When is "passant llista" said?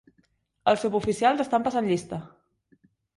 1.67-2.19